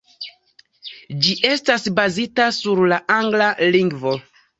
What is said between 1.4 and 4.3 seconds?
estas bazita sur la angla lingvo.